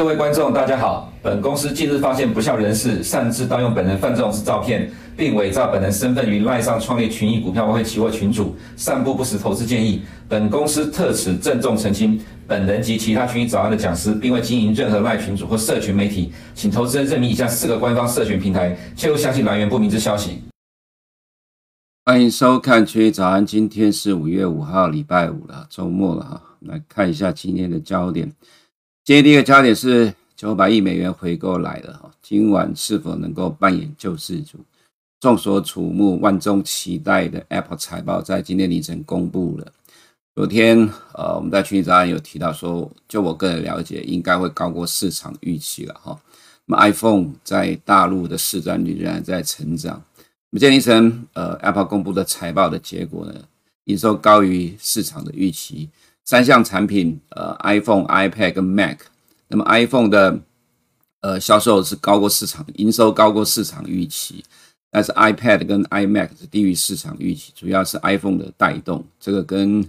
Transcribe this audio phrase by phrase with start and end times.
[0.00, 1.12] 各位观众，大家好。
[1.22, 10.00] 本公司近日发现不肖人士擅自盗用本人范仲式照片，并伪造本人身份于赖上创立群益股票外汇期货群组，散布不实投资建议。
[10.26, 20.38] 本公司特此郑重澄清，本人及其他群益早安的讲师，并未经营任何赖群组或社群媒体，请投资人认明以下四个官方社群平台，切勿相信来源不明之消息。
[22.06, 26.42] 欢迎收看群益早安，今天是五月五号，礼拜五了，周末了哈。
[26.60, 28.32] 来看一下今天的焦点。
[29.10, 34.56] 今天第一个焦点是九百亿美元回购来了哈，今晚是否能够扮演救世主？
[35.18, 39.72] 众所瞩目、万众期待的 Apple 财报在今天凌晨公布了。
[40.36, 46.16] 昨天呃，我们在群益早安有提到说，就我个人了解，应该会高过市场预期了哈。
[46.66, 50.00] 那么 iPhone 在大陆的市占率仍然在成长。
[50.52, 53.34] 那么今天凌晨呃，Apple 公布的财报的结果呢，
[53.86, 55.88] 营收高于市场的预期。
[56.24, 58.98] 三项产品，呃，iPhone、iPad 跟 Mac，
[59.48, 60.38] 那么 iPhone 的
[61.22, 64.44] 呃销售是高过市场，营收高过市场预期，
[64.92, 69.84] 但是 iPad 跟 iMac 是低于市场预期，主要是 iPhone 的带动，这个跟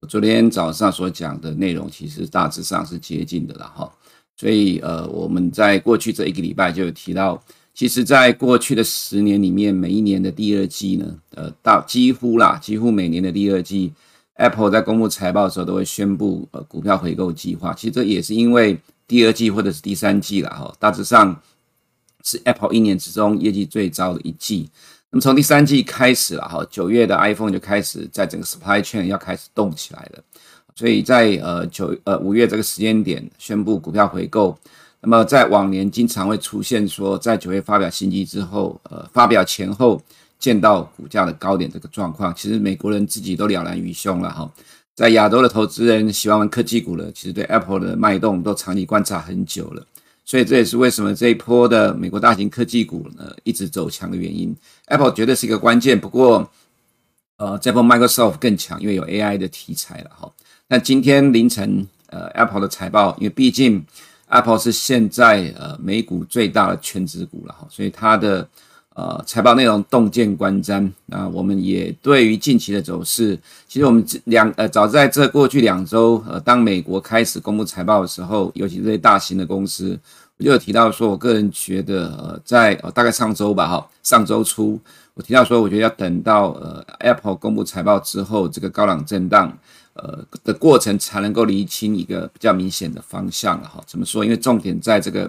[0.00, 3.92] 我昨天早上所讲的内容其实大致上是接近的了哈。
[4.36, 7.40] 所以呃，我们在过去这一个礼拜就有提到，
[7.72, 13.92] 其实在过去的十年里面，每一年的第二季呢，呃，到几乎啦，几乎每年的第二季。
[14.36, 21.40] Apple 在公布财报的时候都会宣布呃股票回购计划，其实这也是因为第二季或者是第三季了哈，大致上
[22.24, 24.68] 是 Apple 一年之中业绩最糟的一季。
[25.10, 30.24] 那么从第三季开始了哈，九月的 iPhone 就开始在整个 supply chain 要开始动起来了，
[30.74, 34.58] 所以在呃九呃五月这个时间点宣布股票回购。
[35.00, 40.02] 那么在往年经常会出现说在九月发表新机之后，呃发表前后。
[40.38, 44.50] 见到股价的高点这个状况，其实美国人自己都了然于胸了哈。
[44.94, 49.84] 在亚洲的投资人喜欢玩科技股了，其实对 Apple 的脉动都长期观察很久了，
[50.24, 54.54] 所以这也是为什么这一波的美国大型科技股呢一直走强的原因。
[54.86, 56.48] Apple 绝对是一个关键，不过
[57.38, 60.30] 呃这波 Microsoft 更强，因为有 AI 的题材了哈。
[60.68, 63.84] 那今天凌晨呃 Apple 的财报，因为毕竟
[64.28, 68.46] Apple 是现在呃美股最大的权值股了哈，所以它的。
[68.94, 79.98] 呃，财报内容洞见观瞻，那我们也对于近期的走势，其实我们两呃早在这过去两周，呃，当美国开始公布财报的时候，尤其这些大型的公司，
[80.38, 84.78] 我就有提到说，我个人觉得，呃，在呃大概上周吧，哈，上周初，
[85.14, 89.52] 我提到说，我觉得要等到呃 Apple 公布财报之后，这个高档震荡，
[89.94, 94.24] 呃的过程才能够厘清一个比较明显的方向了，哈，怎么说？
[94.24, 95.28] 因为重点在这个。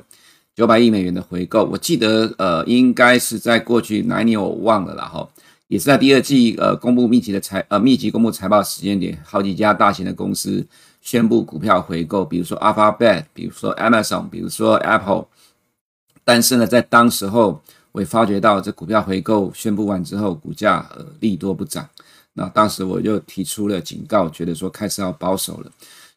[0.55, 5.27] 九百亿美元的回购，我记得呃，应该是在过去哪一年我忘了啦哈，
[5.67, 10.65] 也是在第二季呃公布密集的财呃密集公布财报时间点，好几家大型的公司
[11.01, 15.25] 宣布股票回购，比如说 Alphabet，比如说 Amazon，比如说 Apple，
[16.23, 17.61] 但是呢，在当时候
[17.91, 21.85] 我也发觉到这股票回购宣布完之后，股价呃利多不涨，
[22.31, 25.69] 那当时我就提出了警告，觉得说开始要保守了。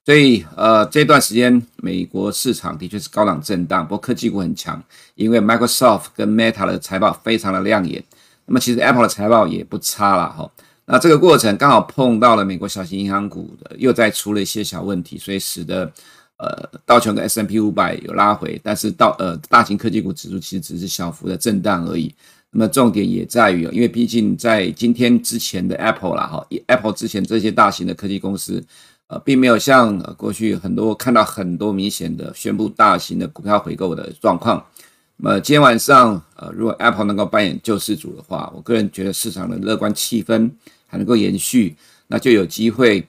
[0.09, 4.83] 所以，呃，这段时间美国市场的确是高档震荡，不过科技股很强，
[5.17, 8.03] 因为 Microsoft 跟 Meta 的财报非常的亮眼。
[8.47, 10.51] 那么，其实 Apple 的财报也不差了哈。
[10.87, 15.93] 那这个过程刚好碰到了美国小型银行股的又再出了一些小问题，所以使得
[16.39, 22.15] 呃道琼跟 S M P 五百有拉回，但是到呃大型科技股指数其实只是小幅的震荡而已。
[22.51, 28.65] 那么重点也在于，因为毕竟在今天之前的 Apple 啦哈，Apple 之前这些大型的科技公司。
[29.09, 34.65] 呃，并没有像过去很多看到很多明显的宣布大型的股票回购的状况。
[35.17, 40.51] 那么今天晚上，呃，如果 Apple 能够扮演救世主的话，我个人觉得市场的乐观气氛
[40.87, 41.75] 还能够延续，
[42.07, 43.05] 那就有机会，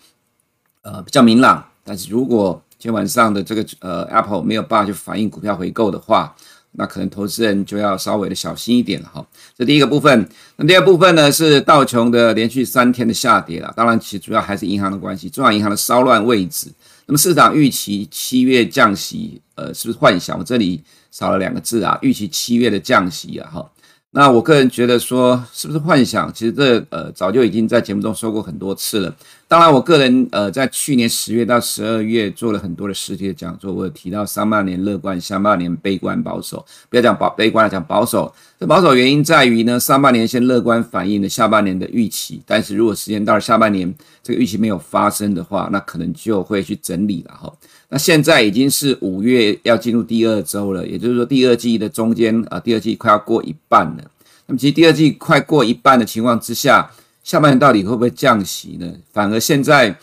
[0.81, 1.63] 呃，比较明朗。
[1.83, 6.35] 但是如果今天晚上的这个呃 Apple 没有办法去反映股票回购的话，
[6.73, 9.25] 那可能投资人就要稍微的小心一点了哈。
[9.57, 13.73] 这第一个部分，那第二部分呢是道琼的连续三天的下跌了。
[13.75, 16.71] 当然，其实主要还是银行的关系，中央银行的骚乱位置。
[17.05, 20.37] 那么市场预期七月降息，呃，是不是幻想？
[20.37, 23.71] 我这里少了两个字啊，预期七月的降息啊，哈。
[24.11, 26.31] 那我个人觉得说，是不是幻想？
[26.33, 29.15] 其实这呃早就已经在节目中说过很多次了。
[29.49, 36.63] 当然，我个人呃在去年十月到十二月做了很多的实体的讲座，我有提到上半年乐观，下半年悲观保守。
[36.87, 38.31] 不要讲保悲观了，讲保守。
[38.59, 43.91] 这保守原因在于呢，上半年先乐观反映了下半年的预期，但是如果时间到了下半年，
[44.21, 47.51] 这个预期没有发生的话，那可能就会去整理了哈。
[47.89, 54.03] 那现在已经是五月，要进入第二周了，也就是说第二季的中间啊，第二季快要过一半了。
[54.45, 56.91] 那么其实第二季快过一半的情况之下，
[57.29, 58.91] 下半年到底会不会降息呢？
[59.13, 59.95] 反而现在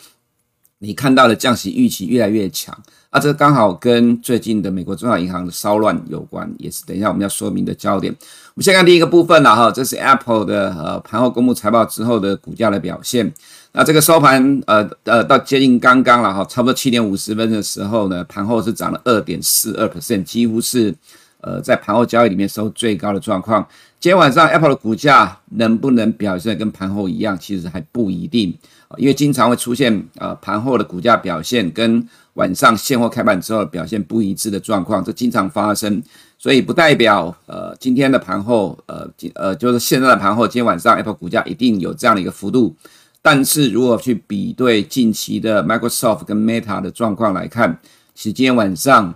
[0.77, 2.73] 你看到的降息预期越来越强。
[3.09, 8.15] 啊，这刚好跟最近的美国中小银行的骚乱有关，也是等一下我们要说明的焦点。
[8.21, 13.29] 我们先看第一个部分了哈，这是 Apple 的呃盘后公布财报之后的股价的表现。
[13.73, 20.95] 那这个收盘呃呃到接近刚刚了哈，差不多七点五十分的时候呢，盘后是涨了二点四二 percent，几乎是
[21.41, 23.67] 呃在盘后交易里面收最高的状况。
[23.99, 28.55] 今天晚上 Apple 的股价能不能表现跟盘后一样，其实还不一定，
[28.97, 36.01] 因为经常会出现呃盘后的股价表现跟晚上现货开盘之后表现不一致的状况，这经常发生，
[36.37, 42.75] 所以不代表呃今天的盘后呃今呃就是现在的盘后，今天晚上 Apple 股价一定有这样的一个幅度。
[43.23, 47.79] 但是如果去比对近期的 Microsoft 跟 Meta 的状况来看，
[48.13, 49.13] 其实今天晚上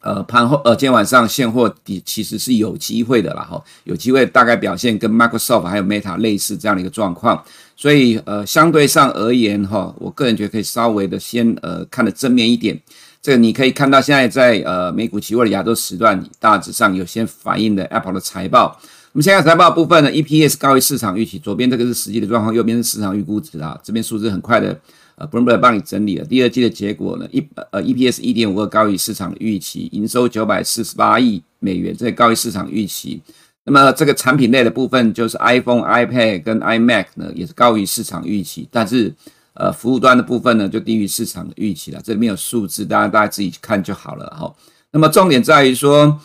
[0.00, 7.44] 呃盘后呃今天晚上现货底其实是有机会的啦哈，有机会大概表现跟 Microsoft 还有 Meta 类似这样的一个状况。
[7.76, 12.78] 所以，呃，相对上而言，哈，我个人觉得可以稍微的先，呃，看得正面一点。
[13.22, 18.78] 这个你可以看到，现在在呃美股期货的亚洲时段，大致上有先反映的 Apple 的财报。
[19.12, 23.76] 我们现在财报部分呢，EPS 高于市场预期，左边这个是实际的状况，右边是市场预估值啊。
[23.82, 24.80] 这边数字很快的，
[25.16, 26.24] 呃，Bloomberg 帮你整理了。
[26.24, 33.20] 第二季的结果呢，一呃 EPS 一点五二高于市场的预期，营收九百四十八亿美元，这高于市场预期。
[33.64, 38.68] 那么这个产品类的部分，就是 iPhone、iPad 跟 iMac 呢，也是高于市场预期。
[38.70, 39.12] 但是，
[39.54, 42.00] 呃，服务端的部分呢，就低于市场的预期了。
[42.04, 44.54] 这里面有数字，大家大家自己去看就好了哈。
[44.92, 46.16] 那么重点在于说，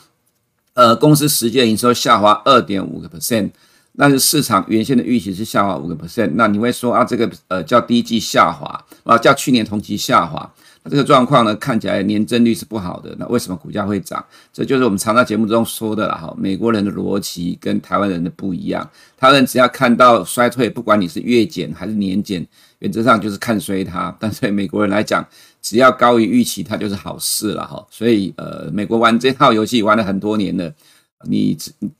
[0.76, 3.50] 呃，公司实际营收下滑二点五个 percent，
[3.94, 6.32] 那是市场原先的预期是下滑五个 percent。
[6.36, 10.54] 那你会说啊，这个呃叫第一季下滑啊，叫去年同期下滑。
[10.90, 13.16] 这个状况呢，看起来年增率是不好的。
[13.18, 14.24] 那为什么股价会涨？
[14.54, 16.32] 这就是我们常在节目中说的了哈。
[16.38, 18.88] 美国人的逻辑跟台湾人的不一样。
[19.18, 22.46] 台湾人只要看到衰退，不管你是月减还是年减，
[22.80, 24.16] 原则上就是看衰它。
[24.20, 25.28] 但对美国人来讲，
[25.60, 27.84] 只要高于预期，它就是好事了哈。
[27.90, 30.72] 所以呃，美国玩这套游戏玩了很多年了，
[31.28, 31.58] 你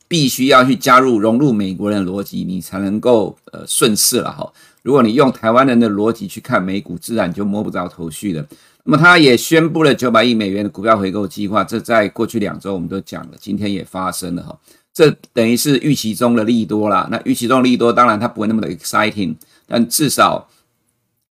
[0.08, 4.48] 必须要去加入融入美国人的逻辑，你才能够呃顺势了哈。
[4.84, 8.46] 如果你用台湾人的逻辑去看美股，自然就摸不着头绪了。
[8.88, 14.56] 那么，他也宣布了九百亿美元的股票回购计划，这在过去两周我们都讲了，今天也发生了哈。
[14.94, 17.08] 这等于是预期中的利多啦。
[17.10, 19.36] 那预期中的利多，当然它不会那么的 exciting，
[19.68, 20.48] 但至少，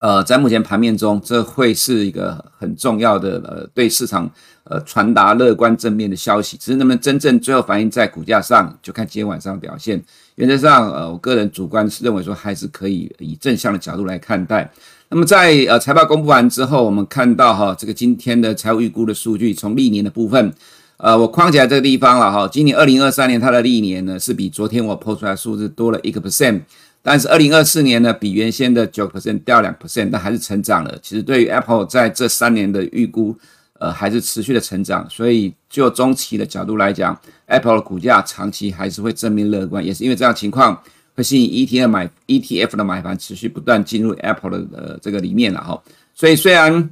[0.00, 4.28] 呃，在目前盘面中，这会是一个很重要的呃，对市场
[4.64, 6.56] 呃传达乐观正面的消息。
[6.56, 10.02] 只是那么真正最后反映在股价上，就看今天晚上的表现。
[10.34, 14.68] 原则上，呃，我个人主观是认为说，还是可以以正向的角度来看待。
[15.10, 20.52] 那么在呃财报公布完之后，我们看到哈这个今天的财务预估的数据，从历年的部分，
[20.96, 22.48] 呃我框起来这个地方了哈。
[22.48, 26.62] 今年二零二三年它的历年呢是比昨天我抛出来数字多了一个 percent，
[27.00, 30.98] 但是二零二四年呢比原先的九 percent 掉两 percent，但还是成长了。
[31.00, 33.36] 其实对于 Apple 在这三年的预估，
[33.78, 37.16] 呃还是持续的成长，所以就中期的角度来讲
[37.46, 40.82] ，Apple 的股价长期还是会正面乐观，也是因为这样情况。
[41.16, 45.80] 会吸引 ETF 买 ETF 的买盘持续不断进入 Apple 的呃这个里面了哈，
[46.14, 46.90] 所以虽然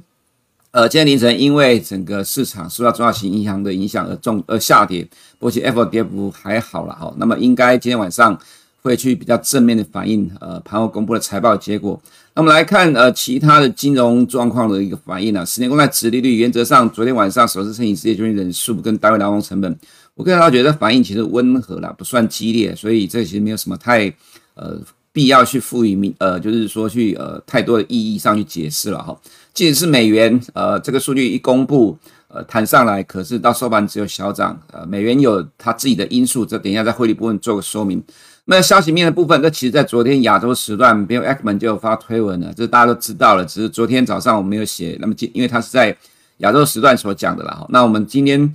[0.71, 5.03] 呃今天凌晨因为整个市场受到重要型银行的影响而重而下跌，
[5.37, 8.39] 不过其 Apple 跌幅还好了哈，那么应该今天晚上
[8.81, 12.01] 会去比较正面的反映呃盘后公布的财报结果。
[12.35, 19.77] 那么来看呃其他的金融状况的一个反应呢，十年公债殖利率原则上昨天晚上首次申请失业救济人数跟单位劳动成本。
[20.15, 24.05] 我个人倒觉得反应其实温和啦，不算激烈，所以这其实没有什么太
[24.53, 24.79] 呃
[25.11, 29.19] 必要去赋予名呃，就是说去呃太多的意义上去解释了哈。
[29.55, 38.03] 即使是美元呃这个数据一公布呃弹上来，可是到收盘只有小涨，呃美元有它自己的因素，这等一下在汇率部分做个说明。
[38.45, 44.95] 那消息面的部分，这其实在昨天亚洲时段，Bill Ackman 就有发推文了，这大家都知道了，只是昨天早上我没有写。
[45.01, 45.97] 那么今因为他是在
[46.37, 48.53] 亚洲时段所讲的了哈，那我们今天。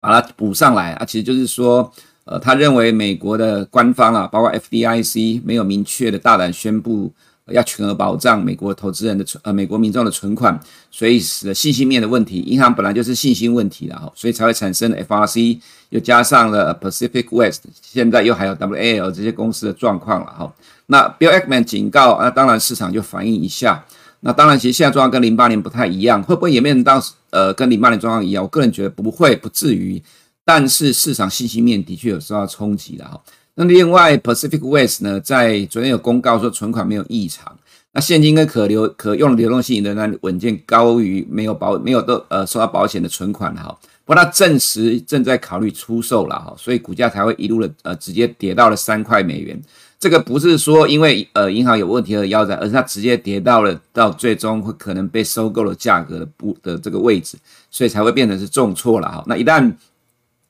[0.00, 1.92] 把它补上来啊，其实就是说，
[2.24, 7.12] 呃，他认为美国的官方啊，包括 FDIC 没有明确的大胆宣布
[7.46, 10.58] 要全额保障美国投资人的存呃美国民众的存款，
[10.90, 15.58] 所以使得信心面的问题，银行本来就是信心问题了哈，所以才会产生 FRC
[15.90, 20.52] 又加上了 Pacific West，现在又还有 WAL 这些公司的状况了哈。
[20.86, 23.84] 那 Bill Ackman 警告啊，当然市场就反应一下。
[24.20, 28.44] 那当然，其实现在状况跟零八年不太一样，会不会演变到呃跟零八年状况一样？
[28.44, 30.02] 我个人觉得不会，不至于。
[30.44, 33.20] 但是市场信息面的确有受到冲击的哈。
[33.54, 37.56] 那另外，Pacific West 呢，在昨天有公告说存款没有异常，
[37.92, 43.78] 那现金跟可流可用的流动性仍然稳健高于没有保没有都呃受到保险的存款哈。
[44.04, 49.60] 不过它证实正在考虑出售了哈，所以股价才会一路的呃直接跌到了三块美元。
[50.00, 57.36] 这个不是说因为呃银行有问题而腰斩，而是它直接跌到了到最终会可能被收购的价格的不的这个位置，
[57.70, 59.22] 所以才会变成是重挫了哈。
[59.26, 59.70] 那一旦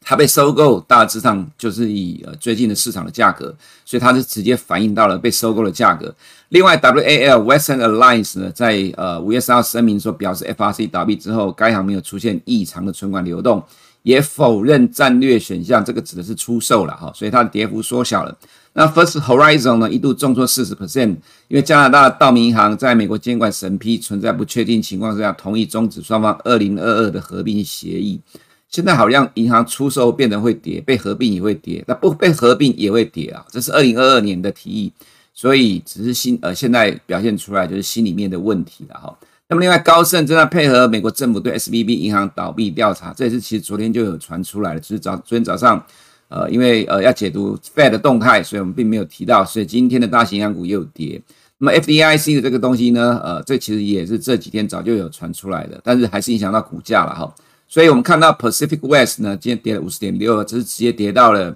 [0.03, 3.53] 它被收购，大致上就是以呃最近的市场的价格，
[3.85, 6.15] 所以它是直接反映到了被收购的价格。
[6.51, 13.61] 另外，WAL Western Alliance 呢，在呃五月三号声明说，表示 FRC 倒闭之后，该行没有出现异常的存款流动，
[14.05, 18.39] 也否认战略选项，这个指的是出售了哈，所以它的跌幅缩小了。
[18.73, 21.17] 那 First Horizon 呢，一度重挫四十 percent，
[21.49, 28.21] 因为加拿大道明银行在美国监管审批存在不确定情况之下，同意终止双方二零二二的合并协议。
[28.69, 34.93] 现在好像银行出售变得会跌，被合并也会跌，那不被合并也会跌啊，这是二零二二年的提议，
[35.35, 39.19] 所以只是心呃现在表现出来就是心里面的问题了哈。
[39.49, 45.85] 那么另外高盛正在配合美国政府对 SVB 银行倒闭调查，这也是其实昨天就有传出来了，就是早昨天早上。
[46.31, 51.21] 呃，因为呃要解读 Fed 的动态，所以我们并没有提到，所以今天的大型银行股又跌。
[51.59, 57.35] 那么 FDIC 的这个东西呢，呃，这其实也是这几天早就有传出来的，但是还是影响到股价了哈。
[57.69, 61.55] 所以我们看到 Pacific West 呢，今天跌了五十点六，这是直接跌到了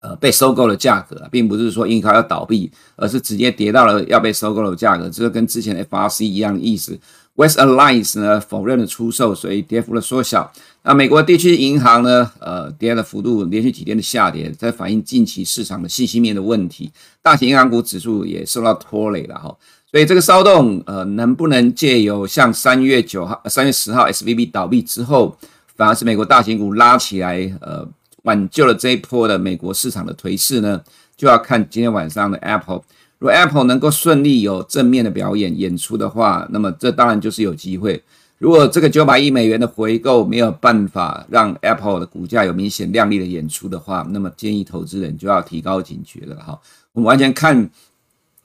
[0.00, 6.98] 呃被收购的价格，并不是说银行要倒闭，而是直接跌到了要被收购的价格，这个跟之前 FRC 一样的意思。
[7.36, 10.50] West Alliance 呢否认了出售，所以跌幅的缩小。
[10.82, 16.90] 那美国地区银行呢，呃，跌的幅度连续几天的下跌，在反映近期市场的信息面的问题。
[17.22, 19.56] 大型银行股指数也受到拖累了哈。
[19.90, 25.36] 所以这个骚动，呃，能不能借由像三月九号、三月十号 SVB 倒闭之后，
[25.76, 27.88] 反而是美国大型股拉起来，呃，
[28.22, 30.82] 挽救了这一波的美国市场的颓势呢？
[31.16, 32.82] 就要看今天晚上的 Apple。
[33.18, 38.02] 如果 Apple 能够顺利有正面的表演演出的话，那么这当然就是有机会。
[38.38, 46.60] 如果这个九百亿美元的回购没有办法让 Apple 的股价有明显亮丽的演出的话，那么建议投资人就要提高警觉了哈。
[46.92, 47.70] 我们完全看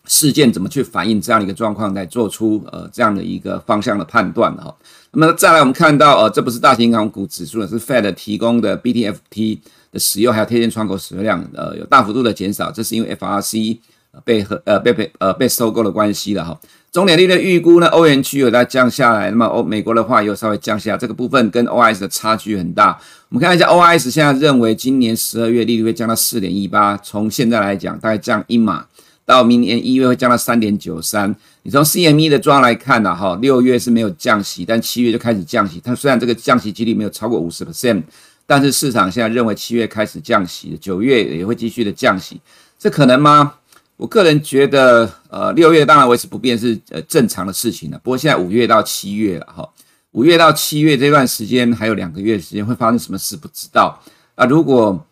[0.05, 4.73] 事件怎么去反映这样的一个状况，来做出呃这样的一个方向的判断哈。
[5.11, 9.59] 那么再来，我们看到呃，这不是大型银行股指数，是 Fed 提供的 Btft
[9.91, 13.79] 的使用还有贴现窗口使用量呃有大幅度的减少，这是因为 FRC。
[14.23, 16.59] 被和呃被被呃被收购的关系了哈，
[16.91, 22.99] 终点利率预估呢，欧元区有在降下来，那么欧美国的话又稍微降下，这个部分跟 OIS 的差距很大。
[23.29, 28.85] 我们看一下 OIS 现在认为今年十二月利率会降到四点一八，从现在来讲大概降一码，
[29.25, 31.33] 到明年一月会降到三点九三。
[31.63, 35.79] 你从 CME 的状况来看呢，哈，六月是没有降息，但七月就开始降息。
[35.81, 38.03] 它虽然这个降息几率没有超过五十 percent，
[38.45, 42.41] 但是市场现在认为七月开始降息，九月也会继续的降息，
[42.77, 43.53] 这可能吗？
[44.01, 48.01] 我个人觉得，呃，六月当然维持不变是呃正常的事情了。
[48.03, 49.69] 不过现在五月到七月了哈，
[50.13, 54.01] 五月到七月这段时间还有两个月时间，会发生什么事不知道
[54.33, 54.43] 啊。
[54.47, 55.05] 如果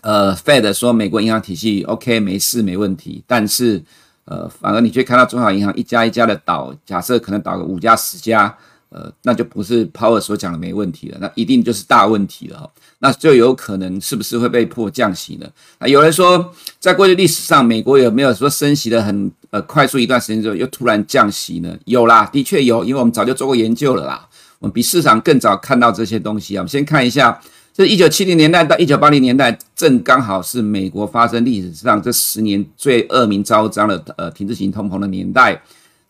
[0.00, 3.82] 呃 Fed 说美国银行体系 OK 没事没问题，但是
[4.24, 8.56] 呃反而你却看到中小银行一家一家的倒，假设可能倒个五家十家。
[8.94, 12.70] 呃，那就不是 Power 所讲的没问题了，那一定就是大问题了哈。
[13.00, 15.46] 那就有可能是不是会被迫降息呢？
[15.78, 21.76] 啊，有人说，在过去历史上，美国有没有说升息的很呃快速一段时间之后又突然降息呢？
[21.86, 24.28] 有啦，的确有，因为我们早就做过研究了啦，
[24.60, 26.60] 我们比市场更早看到这些东西啊。
[26.60, 27.40] 我们先看一下，
[27.74, 35.60] 这一九七零年代到一九八零年代，正刚好是美国发生历史上这十年最恶名昭彰的呃停滞型通膨的年代。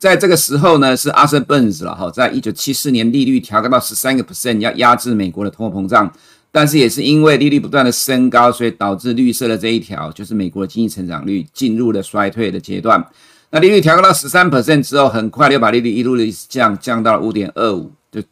[0.04, 6.12] 在这个时候呢，是 Arthur Burns 了哈，在一九七四年利率调高到十三个 percent，要压制美国的通货膨胀，
[6.52, 13.02] 但是也是因为利率不断的升高，所以导致绿色的这一条，就是美国的经济成长率进入了衰退的阶段。
[13.48, 17.90] 那利率调高到十三 percent 之后，很快就把利率一路的降，降到了五点二五。
[18.12, 18.22] 就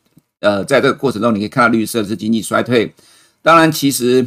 [0.41, 2.93] 呃，在这个过程中，你可以看到绿色是经济衰退。
[3.41, 4.27] 当然，其实，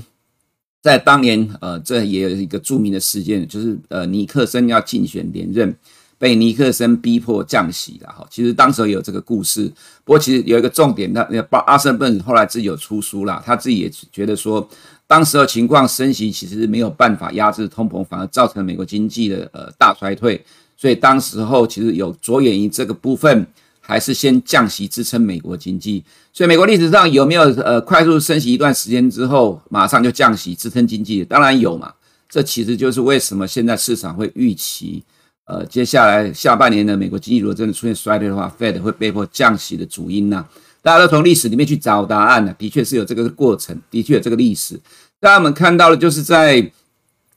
[0.81, 5.75] 在当年呃，这也有一个著名的事件，就是呃，尼克森要竞选连任。
[6.17, 9.71] 被尼克森逼迫降息了哈，其实当时有这个故事，
[10.03, 14.65] 不过其实有一个重点，那那阿瑟本后来自己有出书啦，他自己也觉得说，
[15.07, 20.41] 当时的情况升息其实没有办法压制通膨，反而造成了美国经济的呃大衰退，
[20.77, 23.45] 所以当时候其实有着眼于这个部分，
[23.81, 26.01] 还是先降息支撑美国经济。
[26.31, 31.25] 所以美国历史上有没有呃快速升息一段时间之后马上就降息支撑经济？
[31.25, 31.93] 当然有嘛，
[32.29, 35.03] 这其实就是为什么现在市场会预期。
[35.45, 40.43] 呃，接下来下半年的美国经济如果真的出现衰退的话，Fed 会被迫降息的主因呢、
[40.81, 44.79] 大家都从历史里面去找答案呢、的确是有这个过程，的确有这个历史。
[45.19, 46.71] 大家我们看到的就是在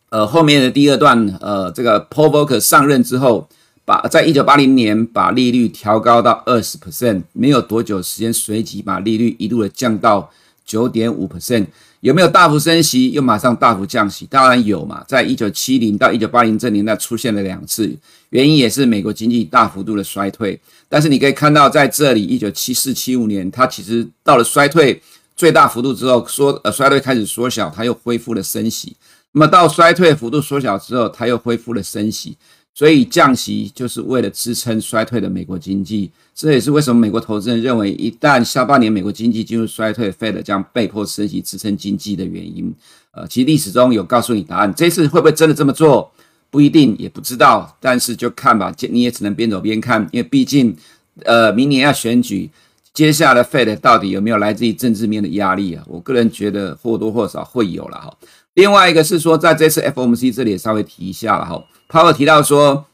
[0.08, 3.46] 呃后面的第二段，呃，这个 Paul Volcker 上任之后，
[3.84, 10.30] 把在一九八零年把利率调高到二十 percent，没有多久时间，随即把利率一路的降到
[10.64, 11.66] 九点五 percent。
[12.00, 14.24] 有没有大幅升息又马上大幅降息？
[14.26, 17.92] 当然有嘛，在一九七零到一九八零这年代出现了两次，
[18.30, 20.60] 原因也是美国经济大幅度的衰退。
[20.88, 25.02] 但是你可以看到，在这里一九七四七五年，它其实到了衰退
[25.36, 28.96] 最大幅度之后，缩呃衰退开始缩小，它又恢复了升息。
[29.32, 32.36] 那么到衰退幅度缩小之后，它又恢复了升息。
[32.78, 42.72] 所以降息就是为了支撑衰退的美国经济，这也是为什么美国投资人认为一旦下半年美国经济进入衰退，Fed 将被迫升息支撑经济的原因。
[43.10, 46.08] 呃，其实历史中有告诉你答案，这次会不会真的这么做，
[46.50, 47.76] 不一定，也不知道。
[47.80, 50.76] 但是就看吧，你也只能边走边看，因为毕竟，
[51.24, 52.48] 呃，明年要选举，
[52.94, 55.82] 接下来 Fed 到底有没有来自于政治面的压力啊？
[55.88, 58.16] 我个人觉得或多或少会有了哈。
[58.58, 61.64] 另外一个是说，在这次 FOMC 这里也稍微提一下了哈。
[61.88, 62.84] Powell 提到说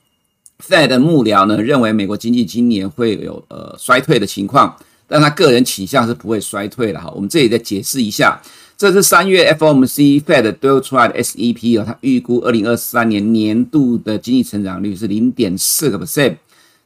[0.63, 4.77] ，Fed 的幕僚呢认为美国经济今年会有呃衰退的情况，
[5.09, 7.11] 但他个人倾向是不会衰退了哈。
[7.15, 8.39] 我们这里再解释一下，
[8.77, 16.37] 这是三月 FOMC Fed 丢出来的 SEP 哦，他预估二零二三年年度的经济成长率是零点四个 percent，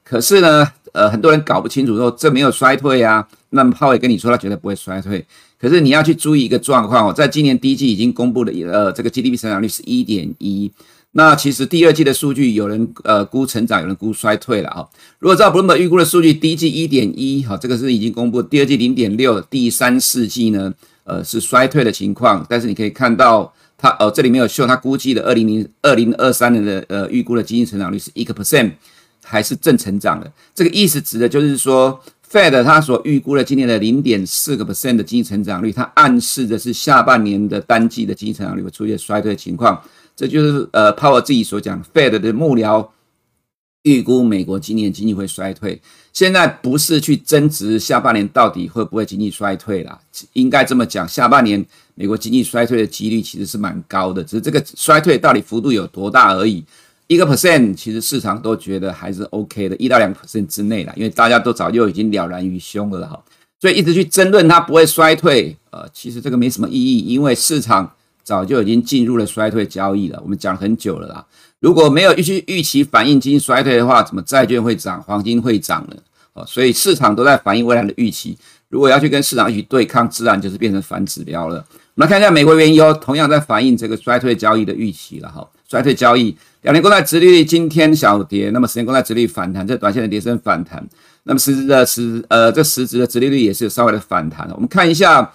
[0.04, 3.26] 可是呢，呃，很多人搞不清楚说这没有衰退啊。
[3.50, 5.26] 那么 Powell 跟你说他绝对不会衰退，
[5.60, 10.70] 可是你要去注意一个状况哦，在今年第一季已经公布的呃这个 GDP 成长率是一点一。
[11.12, 14.88] 那其实第二季的数据，有人呃估成长，有人估衰退了哈。
[15.18, 20.72] 如果照 Bloomberg 预估的数据，第一季一点一，哈，这个是已经公布；第二季零点六，第三四季呢，
[21.04, 22.46] 呃是衰退的情况。
[22.48, 28.72] 但是你可以看到它，它哦这里没有秀，它估计的二零零二零二三年的呃预估的经济成长率是一个 percent，
[29.24, 30.30] 还是正成长的。
[30.54, 31.98] 这个意思指的就是说
[32.30, 39.82] ，Fed 它所预估的今年的零点四个 percent 的经济成长率，它暗示的是下半年的单季的经济成长率会出现衰退情况。
[40.14, 42.88] 这就是呃，Powell 自己所讲，Fed 的幕僚
[43.82, 45.80] 预估美国今年经济会衰退。
[46.12, 49.96] 现在不是去争执下半年到底会不会经济衰退啦，
[50.32, 56.64] 应该这么讲，下半年美国经济衰退的几率其实是蛮高的，只是这个衰退到底幅度有多大而已。
[57.08, 63.20] 一个 percent 其实市场都觉得还是 OK 的，一到两个 percent 之内啦，因为大家都早就已经了然于胸了哈。
[63.60, 67.90] 所以一直去争论它不会衰退，呃，其实这个没什么意义，因为市场。
[68.24, 71.26] 早就已经进入了衰退交易了，我们讲了很久了啦。
[71.60, 75.96] 如果没有预期预期反映经济衰退的话，怎么债券会涨，黄金会涨呢？
[76.34, 78.36] 哦，所以市场都在反映未来的预期。
[78.68, 81.64] 如果要去跟市场一起对抗，自然就是变成反指标了。
[81.94, 85.48] 我们来看一下美国原油，同样在反映这个衰退交易的预期了哈。
[85.66, 90.86] 衰退交易，两年公债殖利率今天小跌，那么十年公债殖利率反弹，这短线的跌升反弹，
[91.24, 94.50] 那么实质的实呃这实质的殖利率也是有稍微的反弹。
[94.54, 95.32] 我们看一下。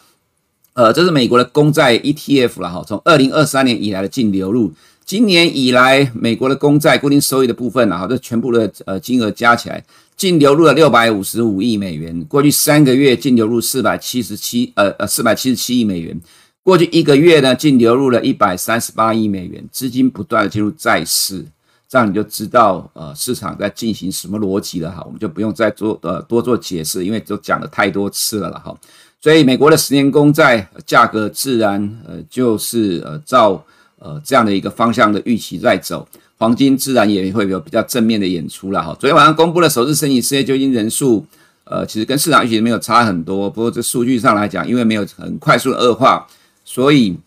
[0.76, 4.74] 呃，这是美国的公债 ETF 了哈，从二零二三年以来的净流入，
[5.06, 9.86] 今年以来美国的公债固定收益的部分了哈，这全部的呃金额加起来，
[10.18, 12.20] 净流入了六百五十五亿美元。
[12.28, 16.20] 过去三个月净流入四百七十七呃呃四百七十七亿美元，
[16.64, 21.46] 过去一个月呢净流入了一百三十八亿美元，资金不断的进入债市，
[21.90, 28.74] 这样你就知道呃市场在进行什么逻辑了哈，我们就不用再做呃多做解释，因为都讲了太多次了了哈。
[29.22, 33.62] 所以美国的十年公债价格自然呃就是呃照
[34.00, 38.96] 呃这样的一个方向的预期在走，黄金自然也会有比较正面的演出了哈。
[38.98, 41.26] 昨天晚上公布的首次申请失业救济人数，
[41.66, 46.26] 呃其实跟市场预期没有差很多，不过这数据上来讲，因为没有很快速的恶化，
[46.64, 47.18] 所以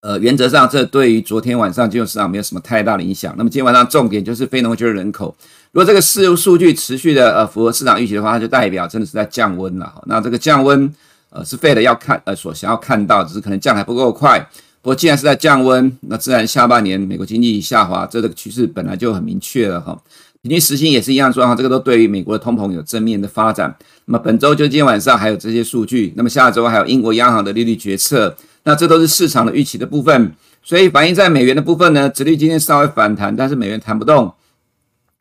[0.00, 3.34] 呃原则上这对于昨天晚上金融市场没有什么太大的影响。
[3.36, 5.34] 那么今天晚上重点就是非农就业人口，
[5.72, 10.02] 如果这个数数据持续的呃符合市场预期的话，它就代表真的是在降温了。
[10.06, 10.92] 那这个降温。
[11.34, 14.38] 呃，是 Fed 要看，呃，所想要看到，只是可能降还不够快。
[14.82, 19.98] 不过既然是在降温，那自然下半年美国经济下滑，这个趋势本来就很明确了哈。
[20.42, 23.74] 平均时薪也是一样状况，这个都对于美国的通膨有正面的发展。
[24.04, 30.32] 那么本周就今天晚上还有这些数据，那么下周还有英国央行的利率决策，那这都是市场的预期的部分。
[30.62, 34.32] 所以反映在美元的部分呢，殖利率今天稍微反弹，但是美元弹不动，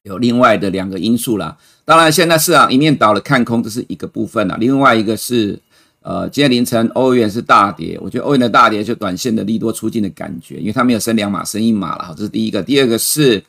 [0.04, 1.58] 有另外的两个因素啦。
[1.86, 5.60] 当然现在市场一面倒的看空，这是一个部分啦，另外一个是。
[6.04, 12.64] 呃，今天凌晨欧元是大跌，我觉得欧元的大跌就短线的利多出尽的感觉，因为它没有升两码，升一码了哈，这是第一个。
[12.64, 13.44] 第二个是，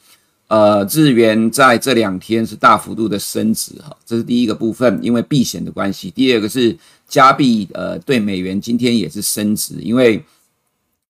[0.48, 6.10] 呃，日元在这两天是大幅度的升值哈，这是第一个部分，因为避险的关系。
[6.10, 6.76] 第二个是
[7.12, 10.24] 加币呃对美元今天也是升值，因为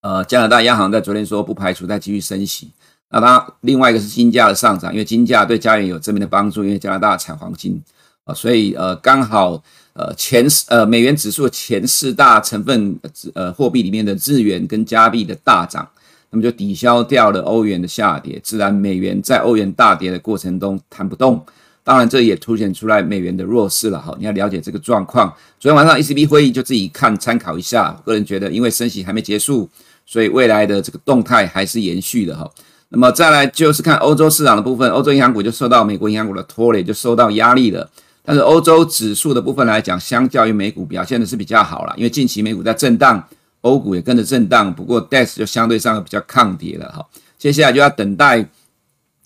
[0.00, 2.72] 呃加拿大央行在昨天说不排除再继续升息。
[3.08, 7.80] 那它，另外一个是金价的上涨，因为金价对加元有正面的帮助，因为加拿大产黄金
[8.24, 9.62] 啊，所以呃刚好。
[9.94, 12.98] 呃，前呃美元指数前四大成分
[13.34, 15.86] 呃货币里面的日元跟加币的大涨，
[16.30, 21.44] 那么就抵消掉了欧元的下跌，自然美元在欧元大跌的过程中弹不动。
[21.84, 24.14] 当然，这也凸显出来美元的弱势了哈。
[24.16, 25.28] 你要了解这个状况。
[25.58, 27.90] 昨天晚上 ECB 会议就自己看参考一下。
[28.04, 29.68] 个人觉得，因为升息还没结束，
[30.06, 32.48] 所以未来的这个动态还是延续的哈。
[32.90, 37.90] 那么再来就是看欧洲市场的部分，欧洲银行股就受到美国银行股的拖累，就受到压力了。
[38.24, 43.26] 但是欧洲指数的部分来讲，相较于美股表现的是比较好了，因为近期美股在震荡，
[43.62, 47.04] 欧股也跟着震荡，不过 DAX 就相对上比较抗跌了哈。
[47.36, 48.48] 接下来就要等待。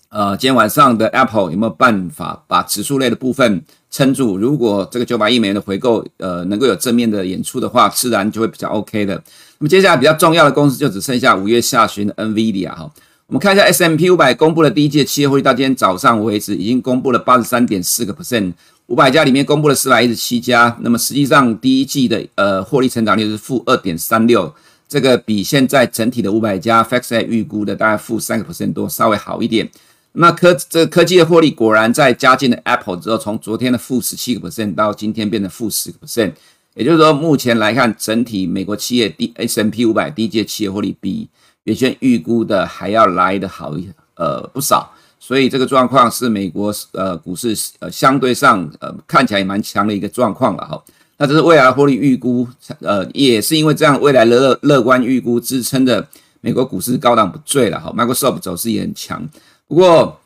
[0.09, 4.37] 呃，今天晚上的 Apple 有没有办法把指数类的部分撑住？
[4.37, 9.15] 如果这个九百亿美元的回购，呃，能够有正面的演出的话，自然就会比较 OK 的。
[9.59, 12.89] 那么接下来比较重要的公司就只剩下五月下旬的 NVIDIA 哈。
[13.25, 18.53] 我们看一下 S M P 五百公布了第一届企业获利，到今天早上为止已经公布了八十三点四个 percent，
[18.85, 20.77] 五百家里面公布了四百一十七家。
[20.79, 24.55] 那么实际上第一季的呃获利成长率是负二点三六，
[24.87, 29.69] 这个比现在整体的五百家 Facts 预估的大概负三个 percent 多，稍微好一点。
[30.13, 36.33] 那科这科技的获利果然在加进了 Apple 之后，从昨天的负十七个 percent 到今天变成负十个 percent，
[36.73, 41.29] 也就是说，目前来看，整体美国企业 D S&P 五百第一季企业获利比
[41.65, 50.83] 原先预估的还要来的好一呃不少，所以这个状况是美国呃股市呃相对上呃看起来也蛮强的一个状况了哈。
[51.17, 52.47] 那这是未来获利预估，
[52.79, 56.07] 呃也是因为这样未来的乐乐观预估支撑的
[56.41, 57.93] 美国股市高档不坠了哈。
[57.95, 59.27] Microsoft 走势也很强。
[59.67, 60.19] 不过，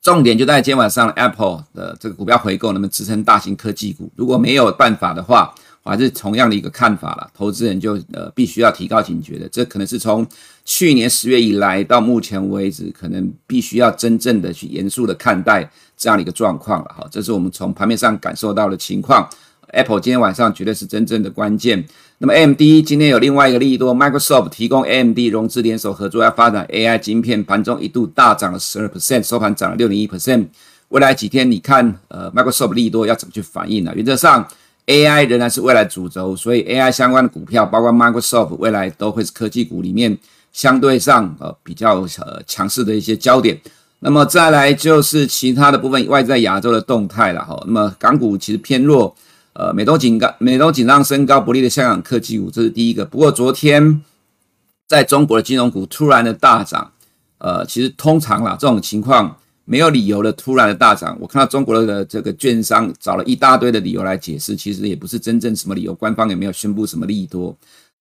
[0.00, 4.08] 重点就在今天晚上 Apple 的这个股票回购，能不能支撑大型科技股？
[4.14, 5.52] 如果没有办法的话，
[5.82, 7.28] 我还是同样的一个看法了。
[7.34, 10.24] 投资人就呃必须要提高警觉的，这可能是从
[10.64, 16.94] 去年十月以来到目前为止，可能必须要真正的去严肃的看待这样的一个状况了。
[16.96, 19.28] 哈，这是我们从盘面上感受到的情况。
[19.72, 21.84] Apple 今天晚上绝对是真正的关键。
[22.18, 30.46] 那么 AMD 今天有另外一个利多，Microsoft 提供 AMD 融资联手合作要发展 AI 晶片，盘中一度大涨了十二 percent，收盘涨了六点一 percent。
[30.88, 33.92] 未来几天你看，呃，Microsoft 利多要怎么去反应呢？
[33.94, 34.46] 原则上
[34.86, 40.18] ，AI 仍然是未来主轴，所以 AI 相关的股票，包括 Microsoft，未来都会是科技股里面
[40.52, 43.58] 相对上呃比较呃强势的一些焦点。
[44.00, 47.58] 那么再来就是其他的部分，外在亚洲的动态了哈。
[47.66, 49.14] 那么港股其实偏弱。
[49.52, 53.04] 呃，美东紧张，美东紧张升高不利的香港科技股，这是第一个。
[53.04, 54.00] 不过昨天
[54.86, 56.92] 在中国的金融股突然的大涨，
[57.38, 67.56] 呃，其实通常啦，这种情况没有理由的突然的大涨，我看到中国的这个券商找了一大堆的理由来解释，其实也不是真正什么理由，官方也没有宣布什么利多。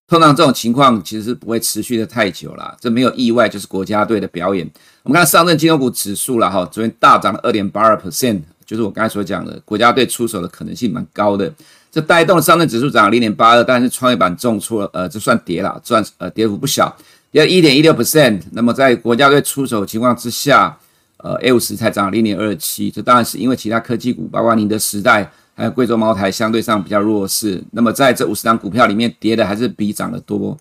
[0.08, 4.70] 通常这种情况其实是不会持续的太久啦，这没有意外就是国家队的表演。
[5.04, 8.42] 我们看上证金融股指数了哈，昨天大涨了二点八二 percent。
[8.70, 11.52] 就是我刚才所讲的，国家队出手的可能性蛮高的，
[11.92, 16.96] 这带动上证指数涨了零点八二，但是创业板重挫了，呃，这算跌了，算呃跌幅不小，
[17.32, 18.40] 跌一点一六 percent。
[18.52, 20.78] 那么在国家队出手情况之下，
[21.18, 27.60] 呃，A 五十才涨了零点二七，这当然是因为其他科技股，包括宁德时代还有贵州茅台相对上比较弱势。
[27.72, 30.56] 那么在这五十档股票里面，跌的还是比涨的多，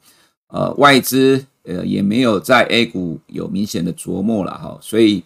[0.47, 5.23] 呃，外资呃也没有在 A 股有明显的琢磨了哈，所以。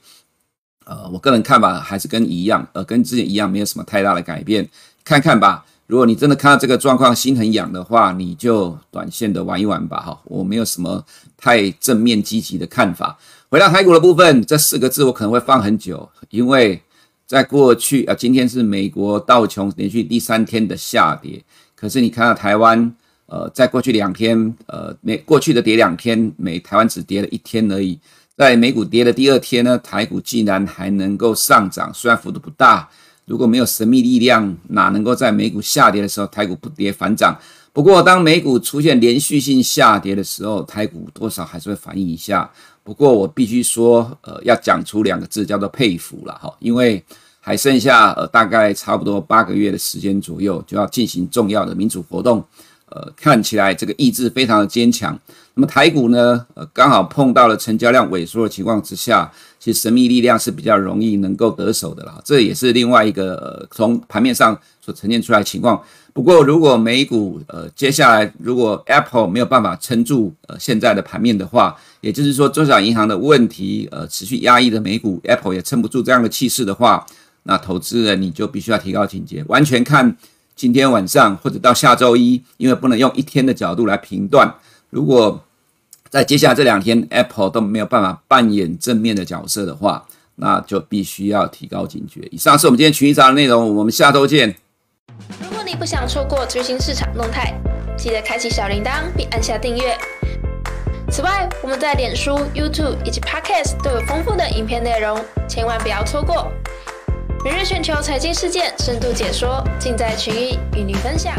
[0.84, 4.68] 呃，我个人看法还是跟一样，呃，跟之前一样，没有什么太大的改变。
[5.04, 9.98] 看看吧，如果你真的看到这个状况心很痒的话，你就短线的玩一玩吧。
[10.00, 11.04] 哈，我没有什么
[11.36, 13.18] 太正面积极的看法。
[13.48, 16.80] 回到台股的部分，这四个字我可能会放很久，因为
[17.26, 21.42] 在过去啊、呃，今天是美国道琼连续第三天的下跌，
[21.74, 22.94] 可是你看到台湾，
[23.26, 27.98] 呃，在过去两天，呃，美过去的跌两天，美台湾只跌了一天而已。
[28.42, 32.88] 在美股跌的第二天呢，台股竟然还能够上涨，虽然幅度不大。
[33.24, 37.38] 如果没有神秘力量，哪能够在美股下跌的时候，台股不跌反涨？
[37.72, 42.50] 不过，当美股出现连续性下跌的时候，台股多少还是会反应一下。
[42.82, 47.00] 不过，我必须说，呃，要讲出两个字，叫做佩服了哈，因为
[47.38, 52.44] 还剩下呃大概差不多八个月的时间左右，就要进行重要的民主活动。
[52.86, 55.16] 呃，看起来这个意志非常的坚强。
[55.54, 62.18] 那么台股呢，呃，刚好碰到了成交量萎缩的情况之下，其实神秘力量是比较容易能够得手的啦。
[62.24, 65.78] 这也是另外一个，呃，从盘面上所呈现出来的情况。
[66.14, 77.06] 不过，如果美股呃接下来如果 Apple 没有办法撑住呃现在的盘面的话，也就是说中小银行的问题呃持续压抑的美股，Apple 也撑不住这样的气势的话，
[77.42, 80.16] 那投资人你就必须要提高警觉，完全看。
[80.54, 84.54] 今天晚上或者到下周一，因为不能用一天的角度来评断。
[84.92, 85.42] 如果
[86.10, 92.20] 在接下来这两天，Apple 都没有办法扮演正面的角色的话，那就必须要提高警觉。
[92.30, 94.54] 以上是我们今天群益早的内容，我们下周见。
[95.40, 97.58] 如果你不想错过最新市场动态，
[97.96, 99.96] 记得开启小铃铛并按下订阅。
[101.10, 106.52] 此外，我们在脸书、YouTube 以及 Podcast 都有丰富的影片内容，千万不要错过。
[107.42, 111.34] 每日全球财经事件深度解说，尽在群益与你分享。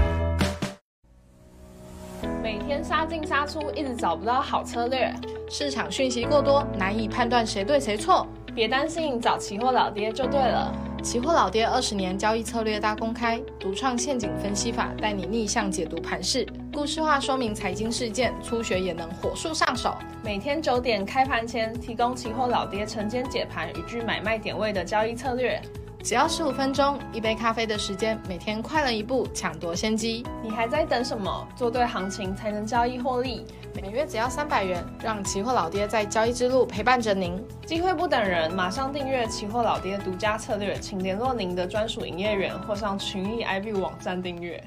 [2.64, 5.14] 每天杀进杀出，一直找不到好策略，
[5.50, 8.26] 市场讯息过多，难以判断谁对谁错。
[8.56, 10.74] 别担心，找期货老爹就对了。
[11.04, 19.94] 期货老爹二十年交易策略大公开，独创陷阱分析法，带你逆向解读盘势，故事化说明财经事件，初学也能火速上手。
[20.24, 25.62] 每天九点开盘前，提供期货老爹晨间解盘与具买卖点位的交易策略。
[26.04, 30.26] 只要十五分钟，一杯咖啡的时间，每天快了一步，抢夺先机。
[30.44, 31.48] 你还在等什么？
[31.56, 33.46] 做对行情才能交易获利。
[33.74, 37.42] 每月只要三百元，让期货老爹在交易之路陪伴着您。
[37.66, 44.62] 机会不等人，马上订阅期货老爹独家策略，请联络您的专属营业员或上群益 IB 网站订阅。